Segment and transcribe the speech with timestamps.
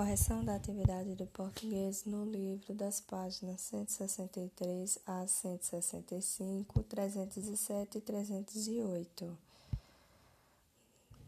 [0.00, 9.38] Correção da atividade de português no livro das páginas 163 a 165, 307 e 308.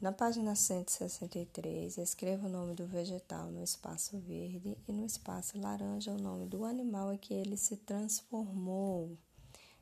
[0.00, 6.12] Na página 163, escreva o nome do vegetal no espaço verde e no espaço laranja
[6.12, 9.18] o nome do animal em que ele se transformou.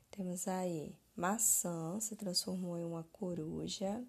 [0.09, 4.03] Temos aí maçã se transformou em uma coruja,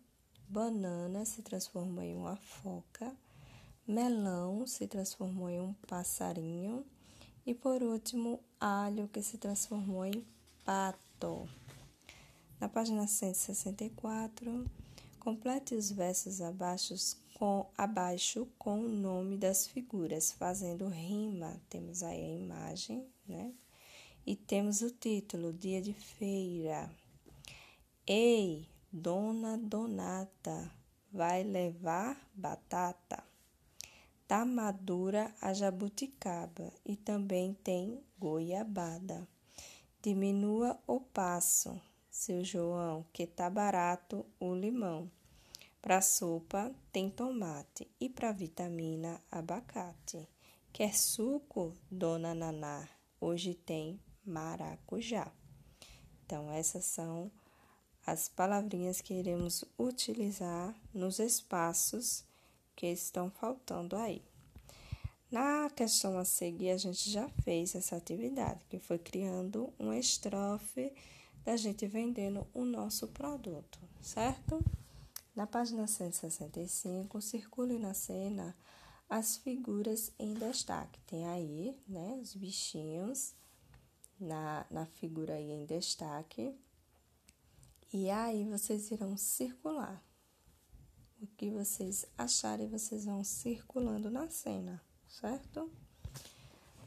[0.49, 3.15] banana se transformou em uma foca,
[3.91, 6.85] melão se transformou em um passarinho
[7.45, 10.25] e por último, alho que se transformou em
[10.65, 11.49] pato.
[12.61, 14.65] Na página 164,
[15.19, 16.95] complete os versos abaixo
[17.35, 21.61] com, abaixo com o nome das figuras, fazendo rima.
[21.69, 23.53] Temos aí a imagem, né?
[24.25, 26.89] E temos o título, Dia de Feira.
[28.07, 30.71] Ei, Dona Donata,
[31.11, 33.30] vai levar batata.
[34.31, 39.27] Tá madura a jabuticaba e também tem goiabada.
[40.01, 45.11] Diminua o passo, seu João, que tá barato o limão.
[45.83, 50.29] Para sopa tem tomate e para vitamina abacate.
[50.73, 52.89] Quer suco, dona Naná?
[53.21, 55.33] Hoje tem maracujá.
[56.25, 57.33] Então, essas são
[58.07, 62.30] as palavrinhas que iremos utilizar nos espaços
[62.81, 64.23] que estão faltando aí.
[65.31, 70.91] Na questão a seguir, a gente já fez essa atividade, que foi criando uma estrofe
[71.45, 74.65] da gente vendendo o nosso produto, certo?
[75.37, 78.57] Na página 165, circule na cena
[79.11, 80.99] as figuras em destaque.
[81.07, 83.35] Tem aí, né, os bichinhos
[84.19, 86.59] na, na figura aí em destaque.
[87.93, 90.03] E aí vocês irão circular.
[91.23, 95.71] O que vocês acharem, vocês vão circulando na cena, certo?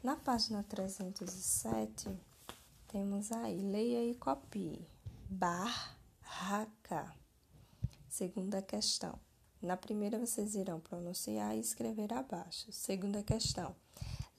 [0.02, 2.08] Na página 307,
[2.88, 4.84] temos aí, leia e copie.
[5.30, 7.14] Barraca.
[8.08, 9.20] Segunda questão.
[9.62, 12.72] Na primeira, vocês irão pronunciar e escrever abaixo.
[12.72, 13.76] Segunda questão.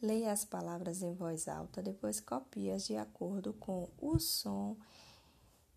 [0.02, 4.76] Leia as palavras em voz alta, depois copie-as de acordo com o som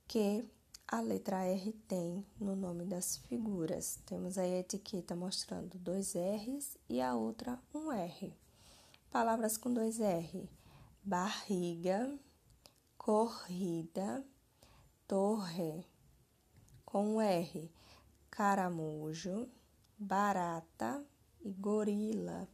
[0.08, 0.44] que
[0.90, 3.98] a letra R tem no nome das figuras.
[4.06, 8.34] Temos aí a etiqueta mostrando dois R's e a outra um R.
[9.10, 10.48] Palavras com dois R:
[11.04, 12.18] barriga,
[12.96, 14.24] corrida,
[15.06, 15.84] torre.
[16.86, 17.70] Com um R:
[18.30, 19.46] caramujo,
[19.98, 21.04] barata
[21.42, 22.48] e gorila.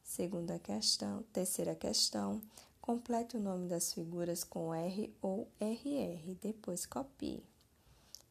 [0.00, 2.40] Segunda questão, terceira questão.
[2.80, 7.53] Complete o nome das figuras com R ou RR, depois copie.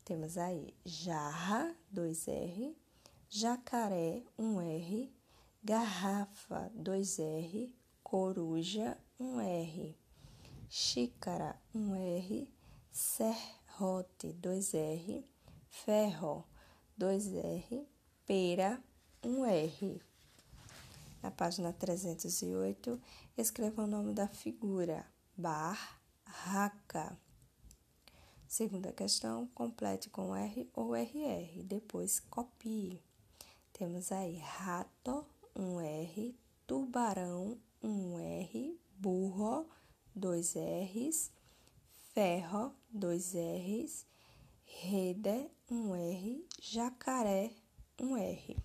[0.05, 2.75] Temos aí jarra, 2R,
[3.29, 5.09] jacaré, 1R,
[5.63, 9.95] garrafa, 2R, coruja, 1R,
[10.69, 12.49] xícara, 1R,
[12.91, 15.23] serrote, 2R,
[15.69, 16.45] ferro,
[16.99, 17.87] 2R,
[18.25, 18.83] pera,
[19.23, 20.01] 1R.
[21.21, 23.01] Na página 308,
[23.37, 25.05] escreva o nome da figura,
[25.37, 27.17] barraca.
[28.53, 33.01] Segunda questão, complete com R ou RR, depois copie.
[33.73, 35.25] Temos aí rato,
[35.55, 36.37] um R,
[36.67, 39.67] tubarão, um R, burro,
[40.15, 41.31] dois R's,
[42.13, 44.05] ferro, dois R's,
[44.65, 47.55] rede, um R, jacaré,
[47.99, 48.55] um R.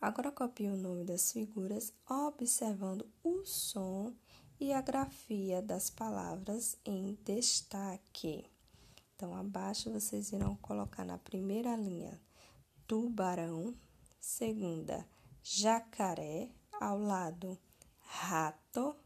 [0.00, 4.14] Agora copie o nome das figuras observando o som
[4.60, 8.44] e a grafia das palavras em destaque.
[9.14, 12.20] Então, abaixo vocês irão colocar na primeira linha
[12.86, 13.74] tubarão,
[14.18, 15.06] segunda
[15.42, 16.48] jacaré,
[16.80, 17.58] ao lado
[18.00, 18.96] rato,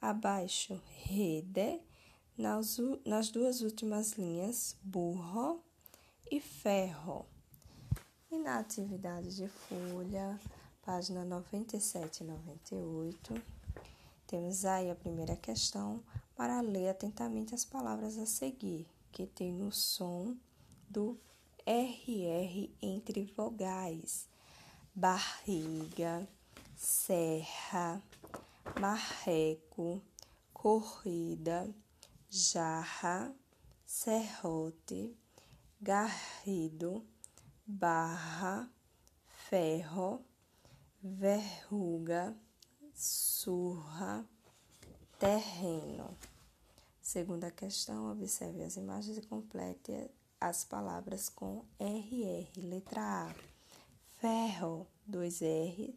[0.00, 1.80] abaixo rede,
[2.36, 5.62] nas, nas duas últimas linhas burro
[6.30, 7.26] e ferro.
[8.30, 10.38] E na atividade de folha,
[10.82, 13.57] página 97 e 98,
[14.28, 16.04] temos aí a primeira questão
[16.36, 20.36] para ler atentamente as palavras a seguir, que tem o som
[20.86, 21.18] do
[21.64, 24.28] RR entre vogais:
[24.94, 26.28] barriga,
[26.76, 28.02] serra,
[28.78, 30.02] marreco,
[30.52, 31.74] corrida,
[32.28, 33.34] jarra,
[33.86, 35.16] serrote,
[35.80, 37.02] garrido,
[37.66, 38.70] barra,
[39.48, 40.22] ferro,
[41.02, 42.36] verruga
[42.98, 44.26] surra,
[45.20, 46.16] terreno.
[47.00, 50.10] Segunda questão, observe as imagens e complete
[50.40, 52.50] as palavras com RR.
[52.56, 53.34] Letra A,
[54.20, 55.94] ferro, 2R,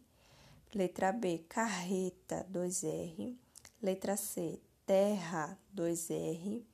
[0.74, 3.36] Letra B, carreta, 2R.
[3.82, 6.64] Letra C, terra, 2R.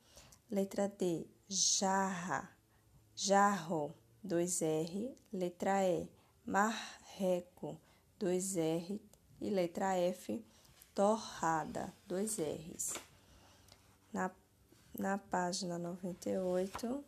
[0.50, 2.48] Letra D, jarra,
[3.16, 5.16] jarro, 2R.
[5.32, 6.08] Letra E,
[6.46, 7.76] marreco,
[8.20, 9.00] 2R.
[9.40, 10.44] E letra F,
[10.94, 12.98] torrada, 2Rs.
[14.12, 14.30] Na,
[14.98, 17.04] na página 98,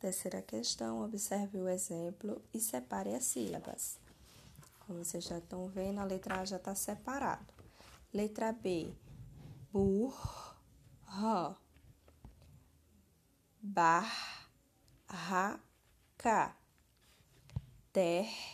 [0.00, 3.98] terceira questão, observe o exemplo e separe as sílabas.
[4.80, 7.44] Como vocês já estão vendo, a letra A já está separado.
[8.14, 8.90] Letra B,
[9.70, 10.56] burra,
[13.60, 14.16] barraca,
[17.92, 18.46] terreno,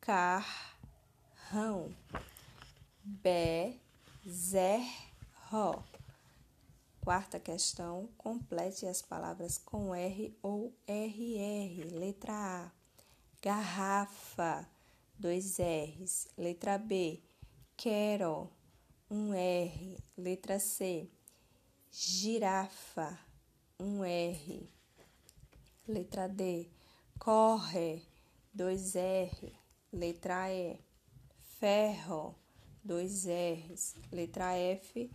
[0.00, 0.46] macarrão,
[3.04, 4.84] bezerro.
[7.00, 11.90] Quarta questão, complete as palavras com R ou RR.
[11.98, 12.70] Letra A,
[13.42, 14.68] garrafa,
[15.18, 16.28] dois R's.
[16.38, 17.20] Letra B,
[17.76, 18.48] quero,
[19.10, 19.98] um R.
[20.16, 21.10] Letra C,
[21.90, 23.18] girafa,
[23.80, 24.70] um R.
[25.88, 26.70] Letra D,
[27.18, 28.11] corre,
[28.52, 29.52] dois R.
[29.92, 30.78] Letra E,
[31.58, 32.34] ferro,
[32.84, 33.94] dois R's.
[34.10, 35.10] Letra F,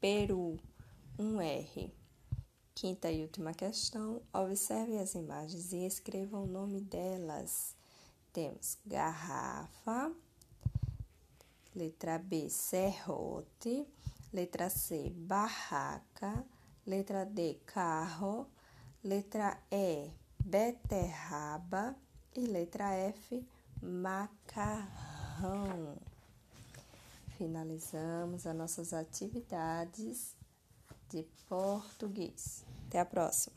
[0.00, 0.58] peru
[1.18, 1.92] um R.
[2.74, 4.22] Quinta e última questão.
[4.32, 7.74] Observe as imagens e escreva o nome delas.
[8.32, 10.12] Temos garrafa,
[11.74, 13.86] letra B, serrote,
[14.32, 16.44] letra C, barraca,
[16.86, 18.48] letra D, carro,
[19.04, 20.10] letra E,
[20.42, 21.94] beterraba
[22.34, 23.44] e letra F,
[23.82, 24.88] macarrão.
[27.36, 30.34] Finalizamos as nossas atividades
[31.08, 32.64] de português.
[32.86, 33.56] Até a próxima.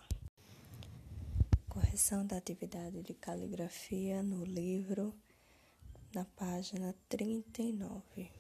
[1.70, 5.14] Correção da atividade de caligrafia no livro,
[6.14, 8.32] na página 39.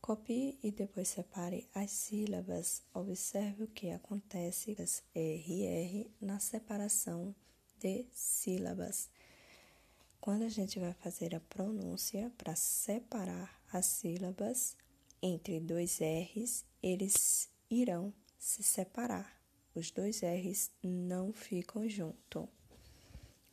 [0.00, 2.82] Copie e depois separe as sílabas.
[2.92, 7.34] Observe o que acontece das RR na separação
[7.84, 9.10] de sílabas.
[10.18, 14.74] Quando a gente vai fazer a pronúncia para separar as sílabas,
[15.20, 19.38] entre dois R's, eles irão se separar.
[19.74, 22.48] Os dois R's não ficam juntos.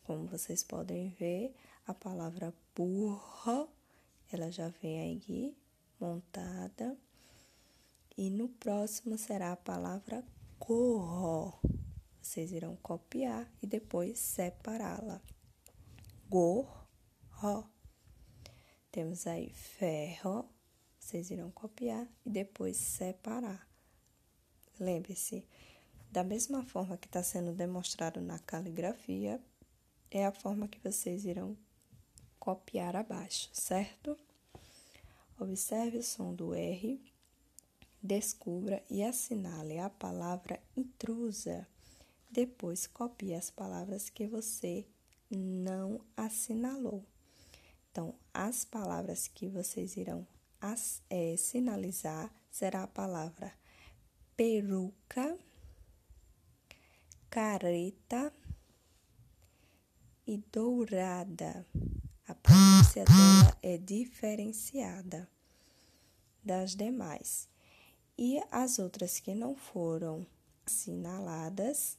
[0.04, 1.54] Como vocês podem ver,
[1.86, 3.68] a palavra burro,
[4.32, 5.58] ela já vem aí
[6.00, 6.98] montada.
[8.18, 10.24] E no próximo será a palavra
[10.58, 11.60] corro.
[12.22, 15.22] Vocês irão copiar e depois separá-la.
[16.30, 16.88] Gorro.
[18.92, 20.48] Temos aí ferro,
[21.00, 23.68] vocês irão copiar e depois separar.
[24.80, 25.48] Lembre-se,
[26.12, 29.42] da mesma forma que está sendo demonstrado na caligrafia,
[30.12, 31.58] é a forma que vocês irão
[32.38, 34.18] copiar abaixo, certo?
[35.40, 37.02] Observe o som do R,
[38.04, 41.68] descubra e assinale a palavra intrusa.
[42.32, 44.86] Depois, copie as palavras que você
[45.30, 47.06] não assinalou.
[47.92, 50.26] Então, as palavras que vocês irão
[50.62, 53.52] as, é, sinalizar será a palavra
[54.38, 55.38] peruca,
[57.30, 58.34] careta
[60.26, 61.66] e dourada.
[62.28, 65.28] A pronúncia dela é diferenciada
[66.44, 67.50] das demais.
[68.18, 70.26] E as outras que não foram
[70.66, 71.98] assinaladas,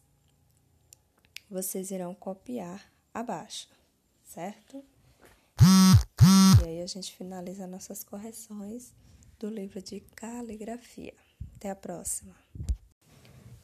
[1.52, 3.68] vocês irão copiar abaixo,
[4.24, 4.82] certo?
[6.62, 8.94] E aí a gente finaliza nossas correções
[9.38, 11.12] do livro de caligrafia.
[11.56, 12.34] Até a próxima.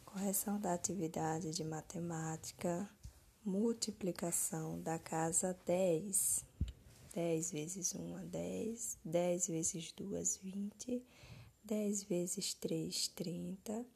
[0.05, 2.87] Correção da atividade de matemática,
[3.43, 6.45] multiplicação da casa 10.
[7.15, 11.03] 10 vezes 1 é 10, 10 vezes 2, 20,
[11.65, 13.87] 10 vezes 3, 30,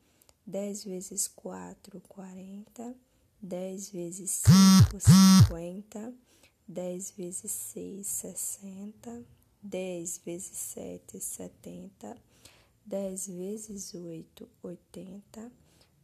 [0.47, 2.97] 10 vezes 4, 40,
[3.43, 5.01] 10 vezes 5,
[5.49, 6.15] 50.
[6.69, 9.27] 10 vezes 6, 60.
[9.61, 12.17] 10 vezes 7, 70.
[12.87, 15.53] 10 vezes 8, 80.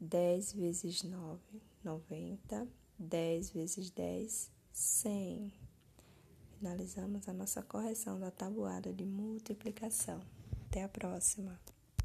[0.00, 1.40] 10 vezes 9,
[1.84, 2.68] 90.
[2.98, 5.52] 10 vezes 10, 100.
[6.58, 10.20] Finalizamos a nossa correção da tabuada de multiplicação.
[10.66, 11.77] Até a próxima!